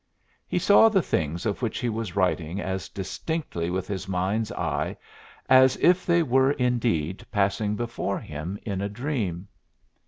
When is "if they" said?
5.77-6.23